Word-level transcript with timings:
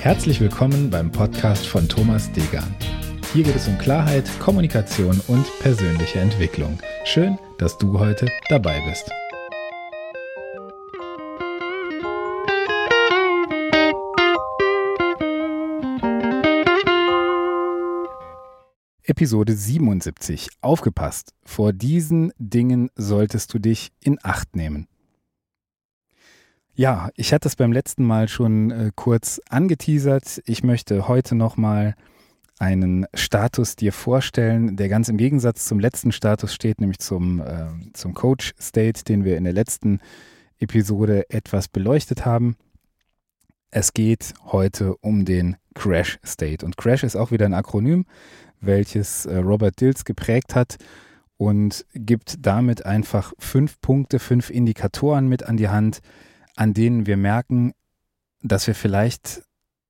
Herzlich 0.00 0.40
willkommen 0.40 0.90
beim 0.90 1.10
Podcast 1.10 1.66
von 1.66 1.88
Thomas 1.88 2.30
Degan. 2.30 2.72
Hier 3.32 3.42
geht 3.42 3.56
es 3.56 3.66
um 3.66 3.76
Klarheit, 3.78 4.30
Kommunikation 4.38 5.20
und 5.26 5.44
persönliche 5.58 6.20
Entwicklung. 6.20 6.78
Schön, 7.04 7.36
dass 7.58 7.76
du 7.78 7.98
heute 7.98 8.28
dabei 8.48 8.80
bist. 8.88 9.10
Episode 19.02 19.52
77. 19.52 20.48
Aufgepasst. 20.60 21.34
Vor 21.44 21.72
diesen 21.72 22.32
Dingen 22.38 22.90
solltest 22.94 23.52
du 23.52 23.58
dich 23.58 23.90
in 24.00 24.18
Acht 24.22 24.54
nehmen. 24.54 24.86
Ja, 26.78 27.10
ich 27.16 27.32
hatte 27.32 27.48
es 27.48 27.56
beim 27.56 27.72
letzten 27.72 28.04
Mal 28.04 28.28
schon 28.28 28.70
äh, 28.70 28.92
kurz 28.94 29.40
angeteasert. 29.48 30.40
Ich 30.46 30.62
möchte 30.62 31.08
heute 31.08 31.34
nochmal 31.34 31.96
einen 32.60 33.04
Status 33.14 33.74
dir 33.74 33.92
vorstellen, 33.92 34.76
der 34.76 34.88
ganz 34.88 35.08
im 35.08 35.16
Gegensatz 35.16 35.64
zum 35.64 35.80
letzten 35.80 36.12
Status 36.12 36.54
steht, 36.54 36.80
nämlich 36.80 37.00
zum, 37.00 37.40
äh, 37.40 37.66
zum 37.94 38.14
Coach 38.14 38.54
State, 38.60 39.02
den 39.02 39.24
wir 39.24 39.36
in 39.36 39.42
der 39.42 39.54
letzten 39.54 39.98
Episode 40.60 41.28
etwas 41.30 41.66
beleuchtet 41.66 42.24
haben. 42.24 42.54
Es 43.72 43.92
geht 43.92 44.34
heute 44.44 44.94
um 44.98 45.24
den 45.24 45.56
Crash 45.74 46.20
State. 46.24 46.64
Und 46.64 46.76
Crash 46.76 47.02
ist 47.02 47.16
auch 47.16 47.32
wieder 47.32 47.46
ein 47.46 47.54
Akronym, 47.54 48.04
welches 48.60 49.26
äh, 49.26 49.38
Robert 49.38 49.80
Dills 49.80 50.04
geprägt 50.04 50.54
hat 50.54 50.76
und 51.38 51.84
gibt 51.92 52.46
damit 52.46 52.86
einfach 52.86 53.32
fünf 53.40 53.80
Punkte, 53.80 54.20
fünf 54.20 54.48
Indikatoren 54.48 55.26
mit 55.26 55.42
an 55.42 55.56
die 55.56 55.70
Hand, 55.70 56.02
an 56.58 56.74
denen 56.74 57.06
wir 57.06 57.16
merken, 57.16 57.72
dass 58.42 58.66
wir 58.66 58.74
vielleicht 58.74 59.42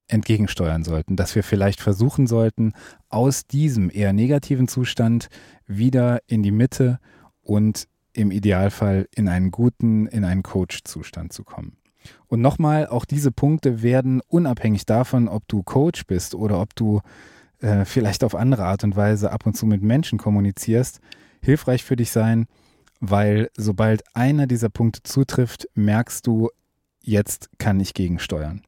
entgegensteuern 0.06 0.84
sollten, 0.84 1.16
dass 1.16 1.34
wir 1.34 1.42
vielleicht 1.42 1.80
versuchen 1.80 2.26
sollten, 2.26 2.74
aus 3.08 3.46
diesem 3.46 3.90
eher 3.90 4.12
negativen 4.12 4.68
Zustand 4.68 5.30
wieder 5.66 6.20
in 6.26 6.42
die 6.42 6.50
Mitte 6.50 6.98
und 7.40 7.88
im 8.12 8.30
Idealfall 8.30 9.08
in 9.14 9.28
einen 9.28 9.50
guten, 9.50 10.06
in 10.08 10.24
einen 10.24 10.42
Coach-Zustand 10.42 11.32
zu 11.32 11.42
kommen. 11.42 11.78
Und 12.26 12.42
nochmal, 12.42 12.86
auch 12.86 13.06
diese 13.06 13.32
Punkte 13.32 13.80
werden 13.82 14.20
unabhängig 14.28 14.84
davon, 14.84 15.26
ob 15.26 15.48
du 15.48 15.62
Coach 15.62 16.06
bist 16.06 16.34
oder 16.34 16.60
ob 16.60 16.74
du 16.74 17.00
äh, 17.60 17.86
vielleicht 17.86 18.24
auf 18.24 18.34
andere 18.34 18.66
Art 18.66 18.84
und 18.84 18.94
Weise 18.94 19.32
ab 19.32 19.46
und 19.46 19.56
zu 19.56 19.64
mit 19.64 19.82
Menschen 19.82 20.18
kommunizierst, 20.18 21.00
hilfreich 21.40 21.82
für 21.82 21.96
dich 21.96 22.10
sein, 22.10 22.46
weil 23.00 23.50
sobald 23.56 24.02
einer 24.14 24.46
dieser 24.46 24.68
Punkte 24.68 25.02
zutrifft, 25.02 25.68
merkst 25.74 26.26
du, 26.26 26.50
jetzt 27.00 27.50
kann 27.58 27.80
ich 27.80 27.94
gegensteuern. 27.94 28.62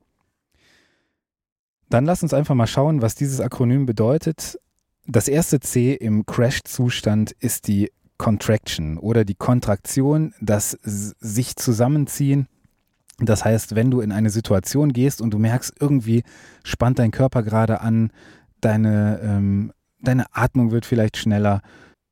Dann 1.88 2.04
lass 2.04 2.22
uns 2.22 2.32
einfach 2.32 2.54
mal 2.54 2.68
schauen, 2.68 3.02
was 3.02 3.16
dieses 3.16 3.40
Akronym 3.40 3.84
bedeutet. 3.84 4.58
Das 5.06 5.26
erste 5.26 5.58
C 5.58 5.92
im 5.92 6.24
Crash-Zustand 6.24 7.32
ist 7.32 7.66
die 7.66 7.90
Contraction 8.16 8.98
oder 8.98 9.24
die 9.24 9.34
Kontraktion, 9.34 10.34
das 10.40 10.78
sich 10.82 11.56
zusammenziehen. 11.56 12.46
Das 13.18 13.44
heißt, 13.44 13.74
wenn 13.74 13.90
du 13.90 14.00
in 14.00 14.12
eine 14.12 14.30
Situation 14.30 14.92
gehst 14.92 15.20
und 15.20 15.30
du 15.32 15.38
merkst, 15.38 15.74
irgendwie 15.80 16.22
spannt 16.62 16.98
dein 16.98 17.10
Körper 17.10 17.42
gerade 17.42 17.80
an, 17.80 18.12
deine, 18.60 19.20
ähm, 19.22 19.72
deine 20.00 20.26
Atmung 20.32 20.70
wird 20.70 20.86
vielleicht 20.86 21.16
schneller, 21.16 21.60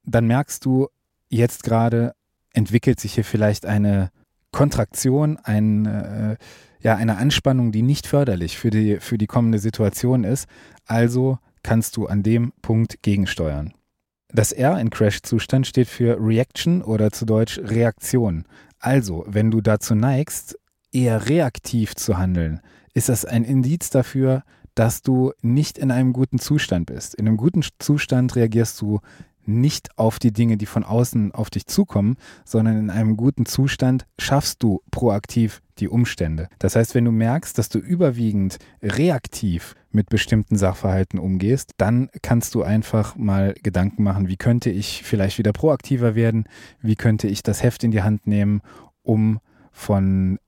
dann 0.04 0.26
merkst 0.26 0.64
du, 0.64 0.88
jetzt 1.28 1.62
gerade 1.62 2.14
entwickelt 2.52 3.00
sich 3.00 3.14
hier 3.14 3.24
vielleicht 3.24 3.66
eine 3.66 4.10
Kontraktion, 4.52 5.38
ein, 5.42 5.86
äh, 5.86 6.36
ja, 6.80 6.96
eine 6.96 7.18
Anspannung, 7.18 7.72
die 7.72 7.82
nicht 7.82 8.06
förderlich 8.06 8.58
für 8.58 8.70
die, 8.70 8.98
für 9.00 9.18
die 9.18 9.26
kommende 9.26 9.58
Situation 9.58 10.24
ist. 10.24 10.48
Also 10.86 11.38
kannst 11.62 11.96
du 11.96 12.06
an 12.06 12.22
dem 12.22 12.52
Punkt 12.62 13.02
gegensteuern. 13.02 13.74
Das 14.30 14.52
R 14.52 14.78
in 14.78 14.90
Crash-Zustand 14.90 15.66
steht 15.66 15.88
für 15.88 16.18
Reaction 16.20 16.82
oder 16.82 17.10
zu 17.10 17.24
Deutsch 17.24 17.58
Reaktion. 17.58 18.44
Also, 18.78 19.24
wenn 19.26 19.50
du 19.50 19.60
dazu 19.60 19.94
neigst, 19.94 20.58
eher 20.92 21.28
reaktiv 21.28 21.94
zu 21.96 22.18
handeln, 22.18 22.60
ist 22.94 23.08
das 23.08 23.24
ein 23.24 23.44
Indiz 23.44 23.90
dafür, 23.90 24.44
dass 24.74 25.02
du 25.02 25.32
nicht 25.42 25.78
in 25.78 25.90
einem 25.90 26.12
guten 26.12 26.38
Zustand 26.38 26.86
bist. 26.86 27.14
In 27.14 27.26
einem 27.26 27.36
guten 27.36 27.62
Zustand 27.78 28.36
reagierst 28.36 28.80
du 28.80 29.00
nicht 29.48 29.98
auf 29.98 30.18
die 30.18 30.32
Dinge, 30.32 30.56
die 30.56 30.66
von 30.66 30.84
außen 30.84 31.32
auf 31.32 31.50
dich 31.50 31.66
zukommen, 31.66 32.16
sondern 32.44 32.78
in 32.78 32.90
einem 32.90 33.16
guten 33.16 33.46
Zustand 33.46 34.06
schaffst 34.18 34.62
du 34.62 34.82
proaktiv 34.90 35.62
die 35.78 35.88
Umstände. 35.88 36.48
Das 36.58 36.76
heißt, 36.76 36.94
wenn 36.94 37.04
du 37.04 37.12
merkst, 37.12 37.56
dass 37.56 37.68
du 37.68 37.78
überwiegend 37.78 38.58
reaktiv 38.82 39.74
mit 39.90 40.08
bestimmten 40.08 40.56
Sachverhalten 40.56 41.18
umgehst, 41.18 41.72
dann 41.78 42.10
kannst 42.22 42.54
du 42.54 42.62
einfach 42.62 43.16
mal 43.16 43.54
Gedanken 43.62 44.02
machen, 44.02 44.28
wie 44.28 44.36
könnte 44.36 44.70
ich 44.70 45.02
vielleicht 45.02 45.38
wieder 45.38 45.52
proaktiver 45.52 46.14
werden, 46.14 46.44
wie 46.80 46.96
könnte 46.96 47.26
ich 47.28 47.42
das 47.42 47.62
Heft 47.62 47.84
in 47.84 47.90
die 47.90 48.02
Hand 48.02 48.26
nehmen, 48.26 48.60
um 49.02 49.40
von, 49.72 50.38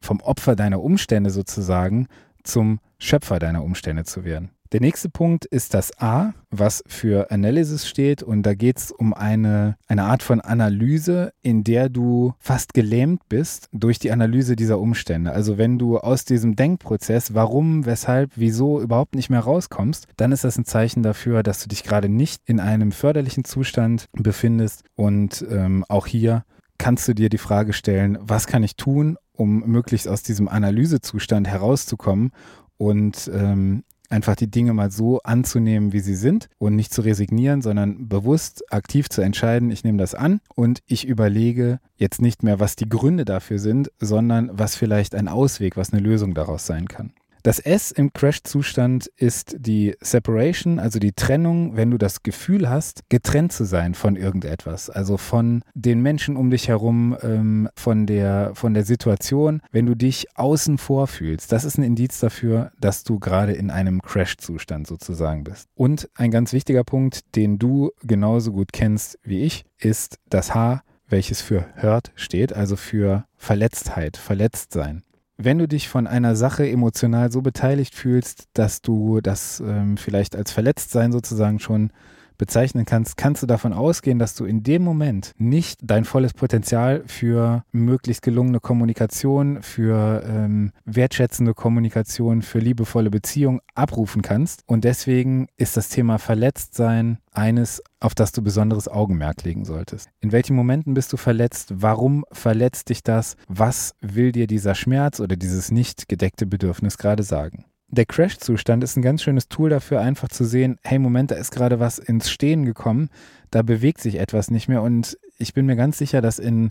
vom 0.00 0.20
Opfer 0.20 0.54
deiner 0.54 0.80
Umstände 0.80 1.30
sozusagen 1.30 2.06
zum 2.44 2.80
Schöpfer 2.98 3.38
deiner 3.38 3.64
Umstände 3.64 4.04
zu 4.04 4.24
werden. 4.24 4.50
Der 4.72 4.82
nächste 4.82 5.08
Punkt 5.08 5.46
ist 5.46 5.72
das 5.72 5.98
A, 5.98 6.34
was 6.50 6.84
für 6.86 7.30
Analysis 7.30 7.88
steht. 7.88 8.22
Und 8.22 8.42
da 8.42 8.54
geht 8.54 8.76
es 8.76 8.92
um 8.92 9.14
eine, 9.14 9.78
eine 9.86 10.04
Art 10.04 10.22
von 10.22 10.42
Analyse, 10.42 11.32
in 11.40 11.64
der 11.64 11.88
du 11.88 12.34
fast 12.38 12.74
gelähmt 12.74 13.22
bist 13.30 13.68
durch 13.72 13.98
die 13.98 14.12
Analyse 14.12 14.56
dieser 14.56 14.78
Umstände. 14.78 15.32
Also 15.32 15.56
wenn 15.56 15.78
du 15.78 15.98
aus 15.98 16.26
diesem 16.26 16.54
Denkprozess, 16.54 17.32
warum, 17.32 17.86
weshalb, 17.86 18.32
wieso 18.36 18.80
überhaupt 18.80 19.14
nicht 19.14 19.30
mehr 19.30 19.40
rauskommst, 19.40 20.06
dann 20.18 20.32
ist 20.32 20.44
das 20.44 20.58
ein 20.58 20.66
Zeichen 20.66 21.02
dafür, 21.02 21.42
dass 21.42 21.62
du 21.62 21.68
dich 21.68 21.82
gerade 21.82 22.10
nicht 22.10 22.42
in 22.44 22.60
einem 22.60 22.92
förderlichen 22.92 23.44
Zustand 23.44 24.10
befindest. 24.12 24.84
Und 24.96 25.46
ähm, 25.50 25.84
auch 25.88 26.06
hier 26.06 26.44
kannst 26.76 27.08
du 27.08 27.14
dir 27.14 27.30
die 27.30 27.38
Frage 27.38 27.72
stellen, 27.72 28.18
was 28.20 28.46
kann 28.46 28.62
ich 28.62 28.76
tun, 28.76 29.16
um 29.32 29.60
möglichst 29.60 30.08
aus 30.08 30.22
diesem 30.22 30.46
Analysezustand 30.46 31.48
herauszukommen 31.48 32.32
und 32.76 33.30
ähm, 33.34 33.82
einfach 34.08 34.36
die 34.36 34.50
Dinge 34.50 34.72
mal 34.74 34.90
so 34.90 35.20
anzunehmen, 35.22 35.92
wie 35.92 36.00
sie 36.00 36.16
sind 36.16 36.48
und 36.58 36.76
nicht 36.76 36.92
zu 36.92 37.02
resignieren, 37.02 37.62
sondern 37.62 38.08
bewusst 38.08 38.72
aktiv 38.72 39.08
zu 39.08 39.20
entscheiden, 39.20 39.70
ich 39.70 39.84
nehme 39.84 39.98
das 39.98 40.14
an 40.14 40.40
und 40.54 40.80
ich 40.86 41.06
überlege 41.06 41.80
jetzt 41.96 42.22
nicht 42.22 42.42
mehr, 42.42 42.60
was 42.60 42.76
die 42.76 42.88
Gründe 42.88 43.24
dafür 43.24 43.58
sind, 43.58 43.90
sondern 43.98 44.50
was 44.52 44.76
vielleicht 44.76 45.14
ein 45.14 45.28
Ausweg, 45.28 45.76
was 45.76 45.92
eine 45.92 46.02
Lösung 46.02 46.34
daraus 46.34 46.66
sein 46.66 46.88
kann. 46.88 47.12
Das 47.42 47.58
S 47.58 47.90
im 47.90 48.12
Crash-Zustand 48.12 49.06
ist 49.16 49.56
die 49.58 49.94
Separation, 50.00 50.78
also 50.78 50.98
die 50.98 51.12
Trennung, 51.12 51.76
wenn 51.76 51.90
du 51.90 51.98
das 51.98 52.22
Gefühl 52.22 52.68
hast, 52.68 53.08
getrennt 53.08 53.52
zu 53.52 53.64
sein 53.64 53.94
von 53.94 54.16
irgendetwas, 54.16 54.90
also 54.90 55.16
von 55.16 55.62
den 55.74 56.00
Menschen 56.00 56.36
um 56.36 56.50
dich 56.50 56.68
herum, 56.68 57.16
ähm, 57.22 57.68
von, 57.76 58.06
der, 58.06 58.52
von 58.54 58.74
der 58.74 58.84
Situation, 58.84 59.62
wenn 59.70 59.86
du 59.86 59.94
dich 59.94 60.26
außen 60.36 60.78
vor 60.78 61.06
fühlst. 61.06 61.52
Das 61.52 61.64
ist 61.64 61.78
ein 61.78 61.84
Indiz 61.84 62.20
dafür, 62.20 62.72
dass 62.80 63.04
du 63.04 63.18
gerade 63.18 63.52
in 63.52 63.70
einem 63.70 64.02
Crash-Zustand 64.02 64.86
sozusagen 64.86 65.44
bist. 65.44 65.68
Und 65.74 66.08
ein 66.14 66.30
ganz 66.30 66.52
wichtiger 66.52 66.84
Punkt, 66.84 67.36
den 67.36 67.58
du 67.58 67.90
genauso 68.02 68.52
gut 68.52 68.72
kennst 68.72 69.18
wie 69.22 69.42
ich, 69.42 69.64
ist 69.78 70.18
das 70.28 70.54
H, 70.54 70.82
welches 71.08 71.40
für 71.40 71.66
Hurt 71.80 72.12
steht, 72.16 72.52
also 72.52 72.76
für 72.76 73.24
Verletztheit, 73.36 74.16
Verletztsein 74.16 75.02
wenn 75.38 75.58
du 75.58 75.68
dich 75.68 75.88
von 75.88 76.06
einer 76.08 76.34
Sache 76.34 76.68
emotional 76.68 77.30
so 77.30 77.42
beteiligt 77.42 77.94
fühlst, 77.94 78.48
dass 78.54 78.82
du 78.82 79.20
das 79.20 79.60
ähm, 79.60 79.96
vielleicht 79.96 80.34
als 80.34 80.50
Verletztsein 80.50 81.12
sozusagen 81.12 81.60
schon 81.60 81.92
bezeichnen 82.38 82.84
kannst, 82.86 83.16
kannst 83.16 83.42
du 83.42 83.46
davon 83.46 83.72
ausgehen, 83.72 84.18
dass 84.18 84.34
du 84.34 84.44
in 84.44 84.62
dem 84.62 84.82
Moment 84.82 85.32
nicht 85.36 85.80
dein 85.82 86.04
volles 86.04 86.32
Potenzial 86.32 87.02
für 87.06 87.64
möglichst 87.72 88.22
gelungene 88.22 88.60
Kommunikation, 88.60 89.62
für 89.62 90.24
ähm, 90.26 90.72
wertschätzende 90.84 91.54
Kommunikation, 91.54 92.42
für 92.42 92.60
liebevolle 92.60 93.10
Beziehung 93.10 93.60
abrufen 93.74 94.22
kannst. 94.22 94.62
Und 94.66 94.84
deswegen 94.84 95.48
ist 95.56 95.76
das 95.76 95.88
Thema 95.88 96.18
Verletztsein 96.18 97.18
eines, 97.32 97.82
auf 98.00 98.14
das 98.14 98.32
du 98.32 98.42
besonderes 98.42 98.88
Augenmerk 98.88 99.44
legen 99.44 99.64
solltest. 99.64 100.08
In 100.20 100.32
welchen 100.32 100.56
Momenten 100.56 100.94
bist 100.94 101.12
du 101.12 101.16
verletzt? 101.16 101.72
Warum 101.74 102.24
verletzt 102.32 102.88
dich 102.88 103.02
das? 103.02 103.36
Was 103.48 103.94
will 104.00 104.32
dir 104.32 104.46
dieser 104.46 104.74
Schmerz 104.74 105.20
oder 105.20 105.36
dieses 105.36 105.70
nicht 105.70 106.08
gedeckte 106.08 106.46
Bedürfnis 106.46 106.98
gerade 106.98 107.22
sagen? 107.22 107.64
Der 107.88 108.06
Crash-Zustand 108.06 108.84
ist 108.84 108.96
ein 108.96 109.02
ganz 109.02 109.22
schönes 109.22 109.48
Tool 109.48 109.70
dafür, 109.70 110.00
einfach 110.00 110.28
zu 110.28 110.44
sehen, 110.44 110.78
hey, 110.84 110.98
Moment, 110.98 111.30
da 111.30 111.36
ist 111.36 111.50
gerade 111.50 111.80
was 111.80 111.98
ins 111.98 112.30
Stehen 112.30 112.64
gekommen, 112.64 113.08
da 113.50 113.62
bewegt 113.62 114.00
sich 114.00 114.16
etwas 114.16 114.50
nicht 114.50 114.68
mehr. 114.68 114.82
Und 114.82 115.18
ich 115.38 115.54
bin 115.54 115.66
mir 115.66 115.76
ganz 115.76 115.98
sicher, 115.98 116.20
dass 116.20 116.38
in 116.38 116.70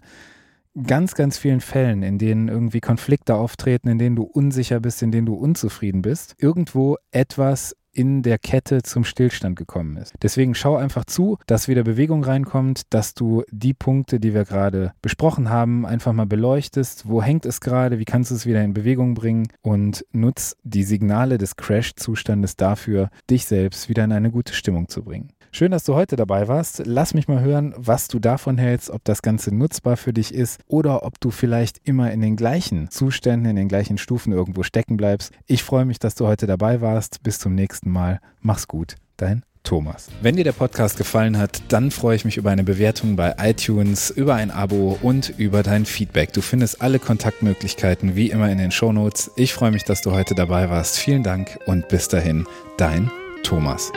ganz, 0.85 1.15
ganz 1.15 1.39
vielen 1.39 1.61
Fällen, 1.61 2.03
in 2.03 2.19
denen 2.19 2.49
irgendwie 2.49 2.81
Konflikte 2.81 3.33
auftreten, 3.33 3.87
in 3.87 3.97
denen 3.97 4.15
du 4.15 4.23
unsicher 4.23 4.79
bist, 4.79 5.01
in 5.01 5.11
denen 5.11 5.25
du 5.25 5.33
unzufrieden 5.33 6.03
bist, 6.03 6.35
irgendwo 6.37 6.97
etwas 7.11 7.75
in 7.97 8.21
der 8.21 8.37
Kette 8.37 8.83
zum 8.83 9.03
Stillstand 9.03 9.55
gekommen 9.55 9.97
ist. 9.97 10.13
Deswegen 10.21 10.53
schau 10.53 10.75
einfach 10.75 11.05
zu, 11.05 11.39
dass 11.47 11.67
wieder 11.67 11.83
Bewegung 11.83 12.23
reinkommt, 12.23 12.83
dass 12.91 13.15
du 13.15 13.43
die 13.49 13.73
Punkte, 13.73 14.19
die 14.19 14.35
wir 14.35 14.45
gerade 14.45 14.93
besprochen 15.01 15.49
haben, 15.49 15.83
einfach 15.85 16.13
mal 16.13 16.27
beleuchtest. 16.27 17.07
Wo 17.09 17.23
hängt 17.23 17.47
es 17.47 17.59
gerade? 17.59 17.97
Wie 17.97 18.05
kannst 18.05 18.29
du 18.29 18.35
es 18.35 18.45
wieder 18.45 18.63
in 18.63 18.75
Bewegung 18.75 19.15
bringen? 19.15 19.47
Und 19.63 20.05
nutz 20.11 20.55
die 20.63 20.83
Signale 20.83 21.39
des 21.39 21.55
Crash-Zustandes 21.55 22.55
dafür, 22.55 23.09
dich 23.31 23.45
selbst 23.45 23.89
wieder 23.89 24.03
in 24.03 24.11
eine 24.11 24.29
gute 24.29 24.53
Stimmung 24.53 24.87
zu 24.89 25.03
bringen. 25.03 25.29
Schön, 25.57 25.71
dass 25.71 25.85
du 25.85 25.95
heute 25.95 26.15
dabei 26.15 26.47
warst. 26.47 26.83
Lass 26.85 27.15
mich 27.15 27.27
mal 27.27 27.41
hören, 27.41 27.73
was 27.75 28.07
du 28.07 28.19
davon 28.19 28.59
hältst, 28.59 28.91
ob 28.91 29.03
das 29.05 29.23
Ganze 29.23 29.51
nutzbar 29.51 29.97
für 29.97 30.13
dich 30.13 30.31
ist 30.31 30.59
oder 30.67 31.03
ob 31.03 31.19
du 31.19 31.31
vielleicht 31.31 31.79
immer 31.83 32.11
in 32.11 32.21
den 32.21 32.35
gleichen 32.35 32.91
Zuständen, 32.91 33.49
in 33.49 33.55
den 33.55 33.67
gleichen 33.67 33.97
Stufen 33.97 34.33
irgendwo 34.33 34.61
stecken 34.61 34.97
bleibst. 34.97 35.33
Ich 35.47 35.63
freue 35.63 35.85
mich, 35.85 35.97
dass 35.97 36.13
du 36.13 36.27
heute 36.27 36.45
dabei 36.45 36.81
warst. 36.81 37.23
Bis 37.23 37.39
zum 37.39 37.55
nächsten 37.55 37.89
Mal. 37.89 38.19
Mach's 38.39 38.67
gut. 38.67 38.97
Dein 39.17 39.41
Thomas. 39.63 40.09
Wenn 40.21 40.35
dir 40.35 40.43
der 40.43 40.51
Podcast 40.51 40.95
gefallen 40.95 41.39
hat, 41.39 41.59
dann 41.69 41.89
freue 41.89 42.15
ich 42.15 42.23
mich 42.23 42.37
über 42.37 42.51
eine 42.51 42.63
Bewertung 42.63 43.15
bei 43.15 43.33
iTunes, 43.39 44.11
über 44.11 44.35
ein 44.35 44.51
Abo 44.51 44.99
und 45.01 45.33
über 45.39 45.63
dein 45.63 45.85
Feedback. 45.87 46.33
Du 46.33 46.41
findest 46.41 46.83
alle 46.83 46.99
Kontaktmöglichkeiten 46.99 48.15
wie 48.15 48.29
immer 48.29 48.51
in 48.51 48.59
den 48.59 48.69
Shownotes. 48.69 49.31
Ich 49.35 49.55
freue 49.55 49.71
mich, 49.71 49.85
dass 49.85 50.03
du 50.03 50.11
heute 50.11 50.35
dabei 50.35 50.69
warst. 50.69 50.99
Vielen 50.99 51.23
Dank 51.23 51.57
und 51.65 51.87
bis 51.87 52.09
dahin, 52.09 52.45
dein 52.77 53.09
Thomas. 53.41 53.91